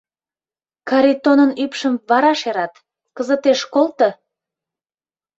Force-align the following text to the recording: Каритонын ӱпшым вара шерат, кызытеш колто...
Каритонын 0.89 1.51
ӱпшым 1.63 1.95
вара 2.09 2.33
шерат, 2.41 2.73
кызытеш 3.15 3.59
колто... 3.73 4.09